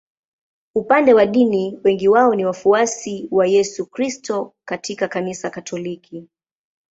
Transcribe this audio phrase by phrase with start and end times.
[0.75, 6.27] Upande wa dini wengi wao ni wafuasi wa Yesu Kristo katika Kanisa Katoliki.